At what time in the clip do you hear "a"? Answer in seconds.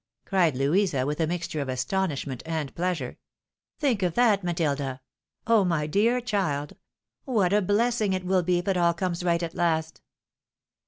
1.19-1.27, 7.53-7.61